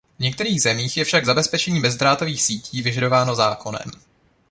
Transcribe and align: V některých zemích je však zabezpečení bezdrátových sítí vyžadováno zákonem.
V 0.17 0.21
některých 0.23 0.61
zemích 0.61 0.97
je 0.97 1.03
však 1.03 1.25
zabezpečení 1.25 1.81
bezdrátových 1.81 2.41
sítí 2.43 2.81
vyžadováno 2.81 3.35
zákonem. 3.35 3.91